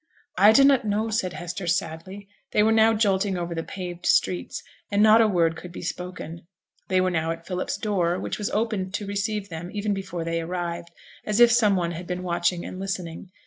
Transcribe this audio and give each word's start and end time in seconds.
'I 0.39 0.53
dunnot 0.53 0.83
know,' 0.83 1.11
said 1.11 1.33
Hester, 1.33 1.67
sadly. 1.67 2.27
They 2.53 2.63
were 2.63 2.71
now 2.71 2.95
jolting 2.95 3.37
over 3.37 3.53
the 3.53 3.61
paved 3.61 4.07
streets, 4.07 4.63
and 4.89 5.03
not 5.03 5.21
a 5.21 5.27
word 5.27 5.55
could 5.55 5.71
be 5.71 5.83
spoken. 5.83 6.47
They 6.87 6.99
were 6.99 7.11
now 7.11 7.29
at 7.29 7.45
Philip's 7.45 7.77
door, 7.77 8.19
which 8.19 8.39
was 8.39 8.49
opened 8.49 8.95
to 8.95 9.05
receive 9.05 9.49
them 9.49 9.69
even 9.71 9.93
before 9.93 10.23
they 10.23 10.41
arrived, 10.41 10.89
as 11.23 11.39
if 11.39 11.51
some 11.51 11.75
one 11.75 11.91
had 11.91 12.07
been 12.07 12.23
watching 12.23 12.65
and 12.65 12.79
listening. 12.79 13.29